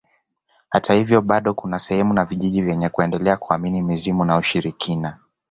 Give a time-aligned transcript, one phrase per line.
[0.69, 5.17] Hata hivyo bado kuna sehemu au vijiji vyenye kuendelea kuamini mizimu na ushirikina